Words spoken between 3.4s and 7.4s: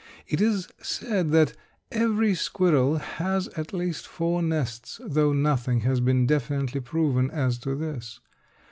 at least four nests, though nothing has been definitely proven